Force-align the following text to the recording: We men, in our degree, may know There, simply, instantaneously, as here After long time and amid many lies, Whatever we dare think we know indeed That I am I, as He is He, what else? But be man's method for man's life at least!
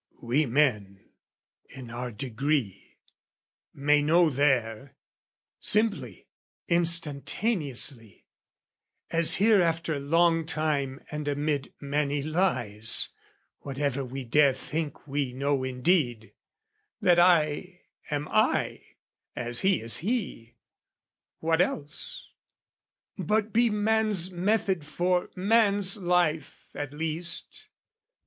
We 0.19 0.47
men, 0.47 1.11
in 1.69 1.91
our 1.91 2.11
degree, 2.11 2.97
may 3.71 4.01
know 4.01 4.31
There, 4.31 4.95
simply, 5.59 6.27
instantaneously, 6.67 8.25
as 9.11 9.35
here 9.35 9.61
After 9.61 9.99
long 9.99 10.47
time 10.47 11.03
and 11.11 11.27
amid 11.27 11.71
many 11.79 12.23
lies, 12.23 13.09
Whatever 13.59 14.03
we 14.03 14.23
dare 14.23 14.53
think 14.53 15.05
we 15.07 15.33
know 15.33 15.63
indeed 15.63 16.33
That 16.99 17.19
I 17.19 17.81
am 18.09 18.27
I, 18.29 18.81
as 19.35 19.59
He 19.59 19.81
is 19.81 19.97
He, 19.97 20.55
what 21.41 21.61
else? 21.61 22.27
But 23.19 23.53
be 23.53 23.69
man's 23.69 24.31
method 24.31 24.83
for 24.83 25.29
man's 25.35 25.95
life 25.95 26.65
at 26.73 26.91
least! 26.91 27.67